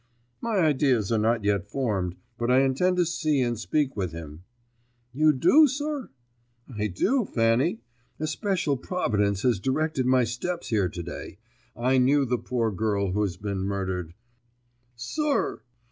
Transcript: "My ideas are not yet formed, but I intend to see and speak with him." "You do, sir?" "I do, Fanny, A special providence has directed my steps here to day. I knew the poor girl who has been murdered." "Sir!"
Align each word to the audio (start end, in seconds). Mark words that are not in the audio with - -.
"My 0.41 0.57
ideas 0.57 1.11
are 1.11 1.19
not 1.19 1.43
yet 1.43 1.69
formed, 1.69 2.15
but 2.39 2.49
I 2.49 2.61
intend 2.61 2.97
to 2.97 3.05
see 3.05 3.41
and 3.43 3.55
speak 3.59 3.95
with 3.95 4.13
him." 4.13 4.43
"You 5.13 5.31
do, 5.31 5.67
sir?" 5.67 6.09
"I 6.75 6.87
do, 6.87 7.23
Fanny, 7.23 7.81
A 8.19 8.25
special 8.25 8.77
providence 8.77 9.43
has 9.43 9.59
directed 9.59 10.07
my 10.07 10.23
steps 10.23 10.69
here 10.69 10.89
to 10.89 11.03
day. 11.03 11.37
I 11.75 11.99
knew 11.99 12.25
the 12.25 12.39
poor 12.39 12.71
girl 12.71 13.11
who 13.11 13.21
has 13.21 13.37
been 13.37 13.59
murdered." 13.59 14.15
"Sir!" 14.95 15.61